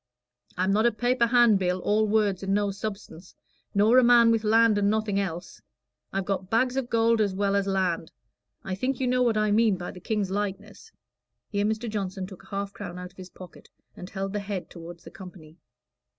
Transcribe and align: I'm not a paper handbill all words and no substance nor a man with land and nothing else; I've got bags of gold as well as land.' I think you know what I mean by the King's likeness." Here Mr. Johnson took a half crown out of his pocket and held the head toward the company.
I'm 0.57 0.73
not 0.73 0.87
a 0.87 0.91
paper 0.91 1.27
handbill 1.27 1.77
all 1.79 2.07
words 2.07 2.41
and 2.41 2.55
no 2.55 2.71
substance 2.71 3.35
nor 3.75 3.99
a 3.99 4.03
man 4.03 4.31
with 4.31 4.43
land 4.43 4.79
and 4.79 4.89
nothing 4.89 5.19
else; 5.19 5.61
I've 6.11 6.25
got 6.25 6.49
bags 6.49 6.75
of 6.75 6.89
gold 6.89 7.21
as 7.21 7.35
well 7.35 7.55
as 7.55 7.67
land.' 7.67 8.11
I 8.63 8.73
think 8.73 8.99
you 8.99 9.05
know 9.05 9.21
what 9.21 9.37
I 9.37 9.51
mean 9.51 9.77
by 9.77 9.91
the 9.91 9.99
King's 9.99 10.31
likeness." 10.31 10.91
Here 11.49 11.65
Mr. 11.65 11.87
Johnson 11.87 12.25
took 12.25 12.41
a 12.45 12.47
half 12.47 12.73
crown 12.73 12.97
out 12.97 13.11
of 13.11 13.17
his 13.17 13.29
pocket 13.29 13.69
and 13.95 14.09
held 14.09 14.33
the 14.33 14.39
head 14.39 14.71
toward 14.71 15.01
the 15.01 15.11
company. 15.11 15.59